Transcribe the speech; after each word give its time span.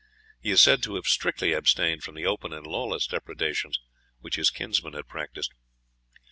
He 0.41 0.49
is 0.49 0.59
said 0.63 0.81
to 0.81 0.95
have 0.95 1.05
strictly 1.05 1.53
abstained 1.53 2.01
from 2.01 2.15
the 2.15 2.25
open 2.25 2.53
and 2.53 2.65
lawless 2.65 3.05
depredations 3.05 3.79
which 4.19 4.35
his 4.35 4.49
kinsman 4.49 4.93
had 4.93 5.07
practised. 5.07 5.51